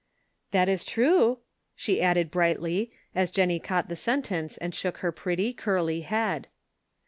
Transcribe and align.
"That 0.49 0.67
is 0.67 0.83
true," 0.83 1.37
she 1.75 2.01
added, 2.01 2.31
brightly, 2.31 2.91
as 3.13 3.29
Jennie 3.29 3.59
caught 3.59 3.87
the 3.87 3.95
sentence 3.95 4.57
and 4.57 4.73
shook 4.73 4.97
her 5.05 5.11
pretty, 5.11 5.53
curly 5.53 6.01
head. 6.01 6.47